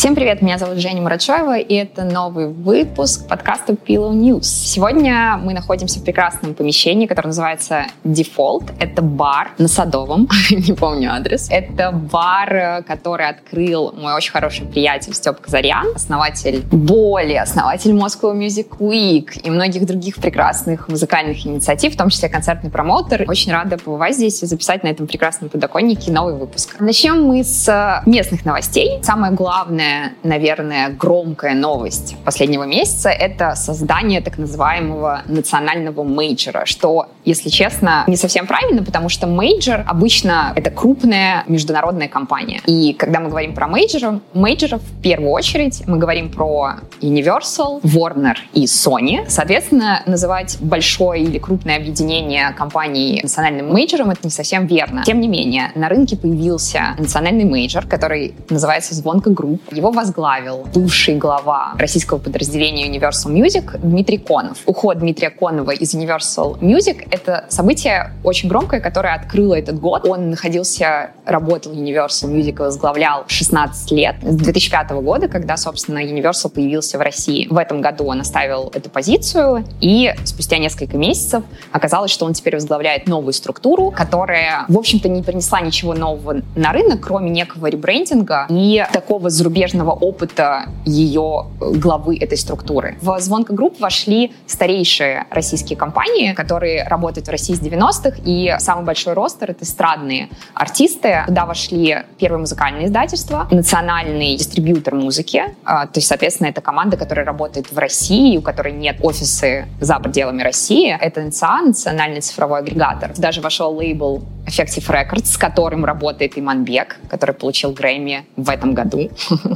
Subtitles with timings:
[0.00, 4.44] Всем привет, меня зовут Женя Мурачева, и это новый выпуск подкаста Pillow News.
[4.44, 8.72] Сегодня мы находимся в прекрасном помещении, которое называется Default.
[8.80, 11.48] Это бар на Садовом, не помню адрес.
[11.50, 18.78] Это бар, который открыл мой очень хороший приятель Степа Казарян, основатель Боли, основатель Moscow Music
[18.78, 23.26] Week и многих других прекрасных музыкальных инициатив, в том числе концертный промоутер.
[23.28, 26.76] Очень рада побывать здесь и записать на этом прекрасном подоконнике новый выпуск.
[26.80, 28.98] Начнем мы с местных новостей.
[29.02, 37.06] Самое главное главная, наверное, громкая новость последнего месяца— это создание так называемого национального мейджора, что,
[37.24, 42.60] если честно, не совсем правильно, потому что мейджор обычно это крупная международная компания.
[42.66, 48.36] И когда мы говорим про мейджоров, мейджоров в первую очередь мы говорим про Universal, Warner
[48.52, 49.24] и Sony.
[49.28, 55.02] Соответственно, называть большое или крупное объединение компаний национальным мейджором это не совсем верно.
[55.04, 59.62] Тем не менее, на рынке появился национальный мейджор, который называется Звонко Групп.
[59.80, 64.58] Его возглавил бывший глава российского подразделения Universal Music Дмитрий Конов.
[64.66, 70.06] Уход Дмитрия Конова из Universal Music— это событие очень громкое, которое открыло этот год.
[70.06, 74.16] Он находился, работал в Universal Music и возглавлял 16 лет.
[74.20, 77.48] С 2005 года, когда, собственно, Universal появился в России.
[77.48, 82.56] В этом году он оставил эту позицию, и спустя несколько месяцев оказалось, что он теперь
[82.56, 88.44] возглавляет новую структуру, которая, в общем-то, не принесла ничего нового на рынок, кроме некого ребрендинга
[88.50, 92.96] и такого зарубежного зарубежного опыта ее э, главы этой структуры.
[93.00, 98.84] В Звонко Групп вошли старейшие российские компании, которые работают в России с 90-х, и самый
[98.84, 101.24] большой roster— это эстрадные артисты.
[101.26, 107.24] Туда вошли первые музыкальные издательства, национальный дистрибьютор музыки, а, то есть, соответственно, это команда, которая
[107.24, 110.96] работает в России, у которой нет офисы за пределами России.
[111.00, 113.12] Это НЦА, национальный цифровой агрегатор.
[113.16, 119.10] Даже вошел лейбл Effective Records, с которым работает Иманбек, который получил Грэмми в этом году.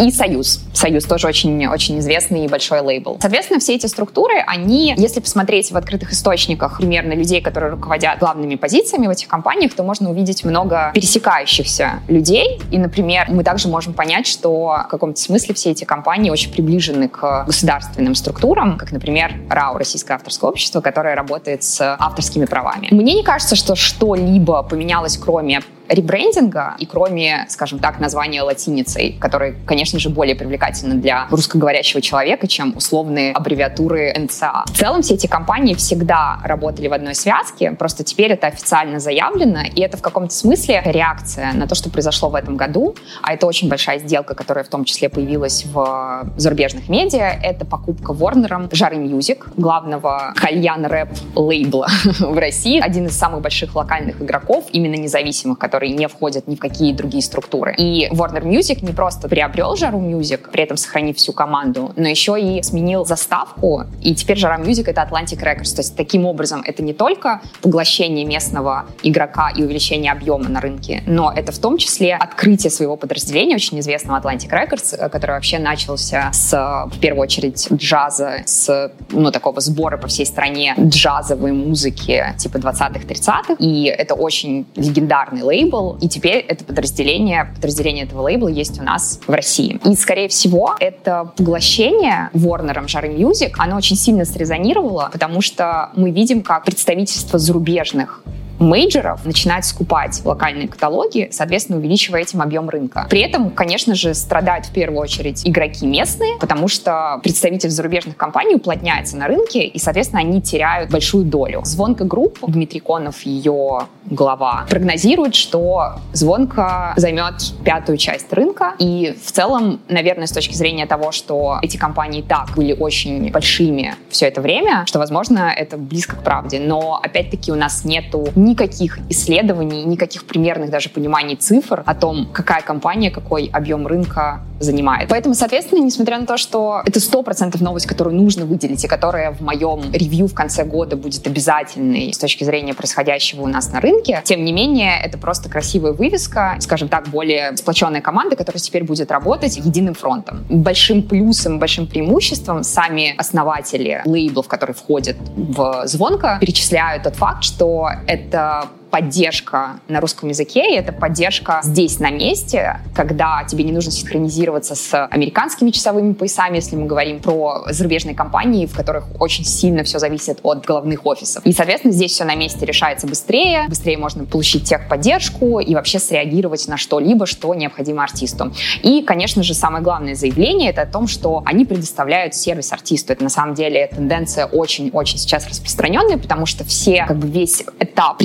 [0.00, 0.60] И Союз.
[0.72, 3.18] Союз тоже очень, очень известный и большой лейбл.
[3.20, 8.56] Соответственно, все эти структуры, они, если посмотреть в открытых источниках примерно людей, которые руководят главными
[8.56, 12.60] позициями в этих компаниях, то можно увидеть много пересекающихся людей.
[12.70, 17.08] И, например, мы также можем понять, что в каком-то смысле все эти компании очень приближены
[17.08, 22.88] к государственным структурам, как, например, РАО, Российское авторское общество, которое работает с авторскими правами.
[22.90, 29.54] Мне не кажется, что что-либо поменялось, кроме ребрендинга и кроме, скажем так, названия латиницей, которые,
[29.66, 34.64] конечно же, более привлекательны для русскоговорящего человека, чем условные аббревиатуры НЦА.
[34.66, 39.60] В целом все эти компании всегда работали в одной связке, просто теперь это официально заявлено,
[39.74, 43.46] и это в каком-то смысле реакция на то, что произошло в этом году, а это
[43.46, 48.96] очень большая сделка, которая в том числе появилась в зарубежных медиа, это покупка Warner Жары
[48.96, 51.88] Music, главного кальян-рэп лейбла
[52.20, 56.56] в России, один из самых больших локальных игроков, именно независимых, которые которые не входят ни
[56.56, 57.72] в какие другие структуры.
[57.78, 62.36] И Warner Music не просто приобрел Жару Music, при этом сохранив всю команду, но еще
[62.36, 65.76] и сменил заставку, и теперь Жара Music— это Atlantic Records.
[65.76, 71.04] То есть таким образом это не только поглощение местного игрока и увеличение объема на рынке,
[71.06, 75.60] но это в том числе открытие своего подразделения, очень известного Atlantic Records, э, который вообще
[75.60, 82.24] начался с, в первую очередь, джаза, с, ну, такого сбора по всей стране джазовой музыки
[82.36, 83.54] типа 20-х, 30-х.
[83.60, 88.82] И это очень легендарный лейбл, лейбл, и теперь это подразделение, подразделение этого лейбла есть у
[88.82, 89.78] нас в России.
[89.84, 96.10] И, скорее всего, это поглощение Warner Жары Music, оно очень сильно срезонировало, потому что мы
[96.10, 98.22] видим, как представительство зарубежных
[98.58, 103.06] мейджеров начинает скупать локальные каталоги, соответственно, увеличивая этим объем рынка.
[103.10, 108.56] При этом, конечно же, страдают в первую очередь игроки местные, потому что представитель зарубежных компаний
[108.56, 111.62] уплотняется на рынке, и, соответственно, они теряют большую долю.
[111.64, 119.32] Звонка групп, Дмитрий Конов, ее глава, прогнозирует, что Звонка займет пятую часть рынка, и в
[119.32, 124.40] целом, наверное, с точки зрения того, что эти компании так были очень большими все это
[124.40, 126.58] время, что, возможно, это близко к правде.
[126.60, 132.62] Но, опять-таки, у нас нету никаких исследований, никаких примерных даже пониманий цифр о том, какая
[132.62, 135.08] компания какой объем рынка занимает.
[135.08, 139.32] Поэтому, соответственно, несмотря на то, что это сто процентов новость, которую нужно выделить и которая
[139.32, 143.80] в моем ревью в конце года будет обязательной с точки зрения происходящего у нас на
[143.80, 148.84] рынке, тем не менее, это просто красивая вывеска, скажем так, более сплоченная команда, которая теперь
[148.84, 150.44] будет работать единым фронтом.
[150.48, 157.88] Большим плюсом, большим преимуществом сами основатели лейблов, которые входят в звонко, перечисляют тот факт, что
[158.06, 163.72] это uh, поддержка на русском языке, и это поддержка здесь, на месте, когда тебе не
[163.72, 169.44] нужно синхронизироваться с американскими часовыми поясами, если мы говорим про зарубежные компании, в которых очень
[169.44, 171.44] сильно все зависит от головных офисов.
[171.44, 176.66] И, соответственно, здесь все на месте решается быстрее, быстрее можно получить техподдержку и вообще среагировать
[176.68, 178.52] на что-либо, что необходимо артисту.
[178.82, 183.12] И, конечно же, самое главное заявление— это о том, что они предоставляют сервис артисту.
[183.12, 188.22] Это, на самом деле, тенденция очень-очень сейчас распространенная, потому что все, как бы весь этап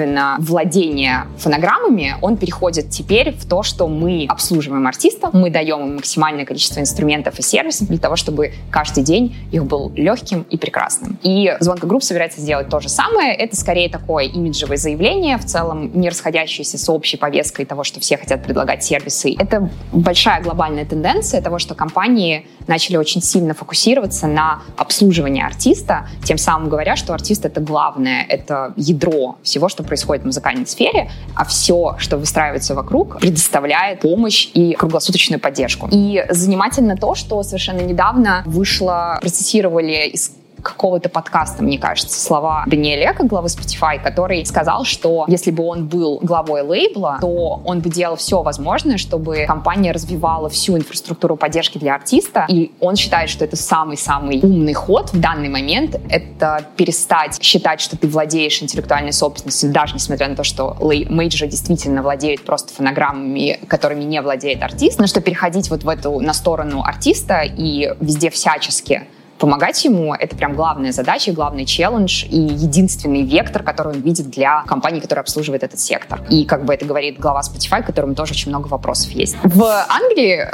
[0.00, 5.94] преимущественно владения фонограммами, он переходит теперь в то, что мы обслуживаем артиста, мы даем им
[5.96, 11.18] максимальное количество инструментов и сервисов для того, чтобы каждый день их был легким и прекрасным.
[11.22, 13.34] И Звонко Групп собирается сделать то же самое.
[13.34, 18.16] Это скорее такое имиджевое заявление, в целом не расходящееся с общей повесткой того, что все
[18.16, 19.34] хотят предлагать сервисы.
[19.38, 26.38] Это большая глобальная тенденция того, что компании начали очень сильно фокусироваться на обслуживании артиста, тем
[26.38, 31.44] самым говоря, что артист— это главное, это ядро всего, что происходит в музыкальной сфере, а
[31.44, 35.88] все, что выстраивается вокруг, предоставляет помощь и круглосуточную поддержку.
[35.90, 40.30] И занимательно то, что совершенно недавно вышло, процитировали из
[40.60, 45.86] какого-то подкаста, мне кажется, слова Даниэля Эка, главы Spotify, который сказал, что если бы он
[45.86, 51.78] был главой лейбла, то он бы делал все возможное, чтобы компания развивала всю инфраструктуру поддержки
[51.78, 57.42] для артиста, и он считает, что это самый-самый умный ход в данный момент, это перестать
[57.42, 62.72] считать, что ты владеешь интеллектуальной собственностью, даже несмотря на то, что мейджор действительно владеет просто
[62.72, 67.92] фонограммами, которыми не владеет артист, но что переходить вот в эту, на сторону артиста и
[68.00, 69.02] везде всячески
[69.40, 74.62] помогать ему— это прям главная задача, главный челлендж и единственный вектор, который он видит для
[74.62, 76.22] компании, которая обслуживает этот сектор.
[76.28, 79.36] И как бы это говорит глава Spotify, которому тоже очень много вопросов есть.
[79.42, 80.46] В Англии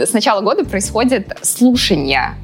[0.04, 2.34] с начала года происходит слушание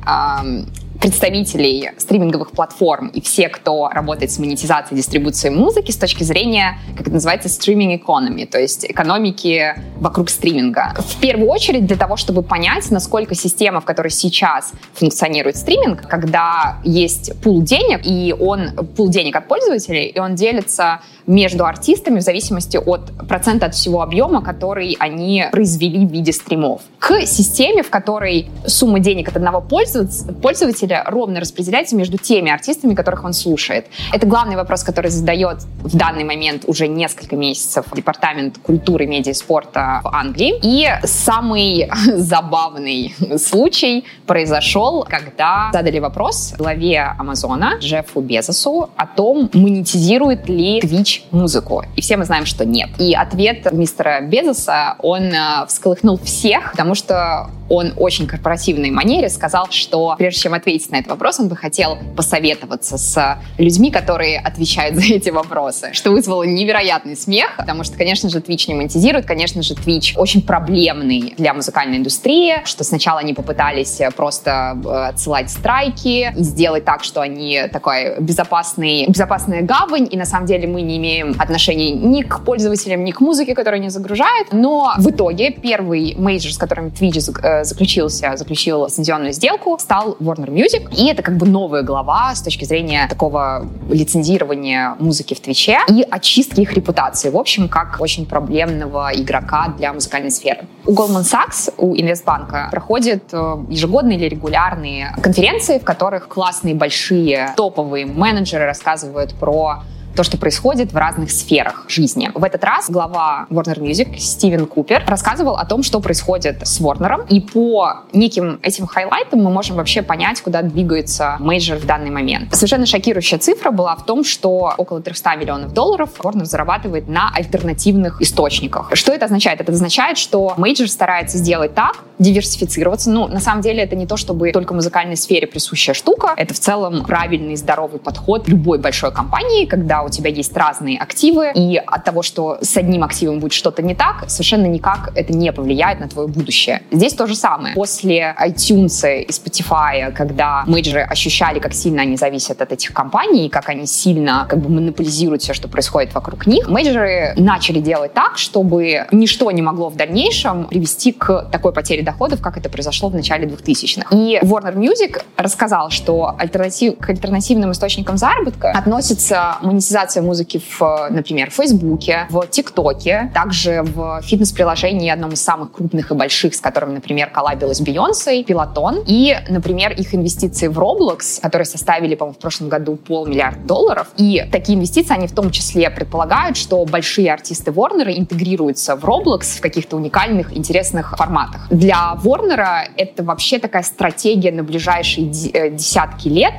[1.00, 6.78] представителей стриминговых платформ и все, кто работает с монетизацией и дистрибуцией музыки с точки зрения,
[6.96, 10.94] как это называется, streaming economy, то есть экономики вокруг стриминга.
[10.99, 16.76] В первую очередь для того, чтобы понять, насколько система, в которой сейчас функционирует стриминг, когда
[16.84, 22.22] есть пул денег, и он пул денег от пользователей, и он делится между артистами в
[22.22, 26.82] зависимости от процента от всего объема, который они произвели в виде стримов.
[26.98, 33.22] К системе, в которой сумма денег от одного пользователя ровно распределяется между теми артистами, которых
[33.25, 33.87] он слушает.
[34.12, 39.34] Это главный вопрос, который задает в данный момент уже несколько месяцев Департамент культуры, медиа и
[39.34, 40.55] спорта в Англии.
[40.62, 50.49] И самый забавный случай произошел, когда задали вопрос главе Амазона Джеффу Безосу о том, монетизирует
[50.49, 51.85] ли Twitch музыку.
[51.97, 52.91] И все мы знаем, что нет.
[52.99, 59.69] И ответ мистера Безоса, он э, всколыхнул всех, потому что он очень корпоративной манере сказал,
[59.70, 64.96] что прежде чем ответить на этот вопрос, он бы хотел посоветоваться с людьми, которые отвечают
[65.02, 69.62] за эти вопросы, что вызвало невероятный смех, потому что, конечно же, Twitch не монетизирует, конечно
[69.62, 76.30] же, Twitch очень проблемный для музыкальной индустрии, что сначала они попытались просто э, отсылать страйки
[76.36, 80.98] и сделать так, что они такой безопасный, безопасная гавань, и на самом деле мы не
[80.98, 86.14] имеем отношений ни к пользователям, ни к музыке, которую они загружают, но в итоге первый
[86.19, 90.94] мейджор, с которым Twitch э, заключился, заключил лицензионную сделку, стал Warner Music.
[90.97, 96.05] И это как бы новая глава с точки зрения такого лицензирования музыки в Твиче и
[96.09, 100.67] очистки их репутации, в общем, как очень проблемного игрока для музыкальной сферы.
[100.87, 107.53] У Goldman Sachs, у Инвестбанка проходят э, ежегодные или регулярные конференции, в которых классные, большие,
[107.56, 109.82] топовые менеджеры рассказывают про
[110.14, 112.31] то, что происходит в разных сферах жизни.
[112.35, 117.26] В этот раз глава Warner Music Стивен Купер рассказывал о том, что происходит с Warner,
[117.29, 122.55] и по неким этим хайлайтам мы можем вообще понять, куда двигается мейджор в данный момент.
[122.55, 128.20] Совершенно шокирующая цифра была в том, что около 300 миллионов долларов Warner зарабатывает на альтернативных
[128.20, 128.91] источниках.
[128.94, 129.60] Что это означает?
[129.60, 133.10] Это означает, что мейджор старается сделать так, диверсифицироваться.
[133.10, 136.34] Ну, на самом деле, это не то, чтобы только музыкальной сфере присущая штука.
[136.36, 141.53] Это в целом правильный, здоровый подход любой большой компании, когда у тебя есть разные активы,
[141.55, 145.53] и от того, что с одним активом будет что-то не так, совершенно никак это не
[145.53, 146.82] повлияет на твое будущее.
[146.91, 147.75] Здесь то же самое.
[147.75, 153.69] После iTunes и Spotify, когда мейджоры ощущали, как сильно они зависят от этих компаний, как
[153.69, 159.06] они сильно как бы монополизируют все, что происходит вокруг них, мейджоры начали делать так, чтобы
[159.13, 163.47] ничто не могло в дальнейшем привести к такой потере доходов, как это произошло в начале
[163.47, 164.15] 2000-х.
[164.15, 171.08] И Warner Music рассказал, что альтернатив, к альтернативным источникам заработка относится монетизация монетизация музыки в,
[171.11, 176.61] например, в Фейсбуке, в ТикТоке, также в фитнес-приложении одном из самых крупных и больших, с
[176.61, 182.41] которым, например, коллабилась Бейонсе, Пилотон, и, например, их инвестиции в Roblox, которые составили, по-моему, в
[182.41, 184.08] прошлом году полмиллиарда долларов.
[184.17, 189.58] И такие инвестиции, они в том числе предполагают, что большие артисты Warner интегрируются в Roblox
[189.58, 191.67] в каких-то уникальных, интересных форматах.
[191.70, 196.55] Для Warner это вообще такая стратегия на ближайшие э, десятки лет,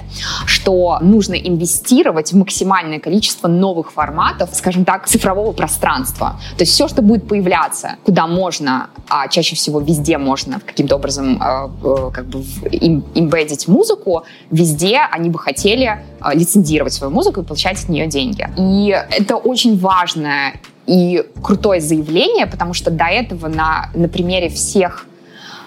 [0.46, 6.40] что нужно инвестировать в максимальное количество новых форматов, скажем так, цифрового пространства.
[6.58, 11.42] То есть все, что будет появляться, куда можно, а чаще всего везде можно каким-то образом
[11.42, 16.04] э, э, как бы имбедить музыку, везде они бы хотели
[16.34, 18.48] лицензировать свою музыку и получать от нее деньги.
[18.58, 20.54] И это очень важное
[20.86, 25.06] и крутое заявление, потому что до этого на, на примере всех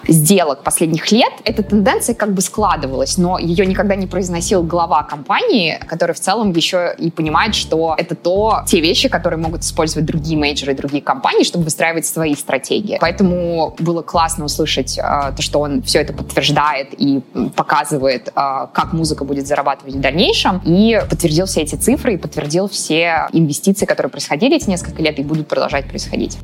[0.07, 5.79] сделок последних лет, эта тенденция как бы складывалась, но ее никогда не произносил глава компании,
[5.87, 10.37] который в целом еще и понимает, что это то, те вещи, которые могут использовать другие
[10.37, 12.97] мейджоры, другие компании, чтобы выстраивать свои стратегии.
[12.99, 17.21] Поэтому было классно услышать э, то, что он все это подтверждает и
[17.55, 22.67] показывает, э, как музыка будет зарабатывать в дальнейшем, и подтвердил все эти цифры, и подтвердил
[22.67, 26.37] все инвестиции, которые происходили эти несколько лет и будут продолжать происходить.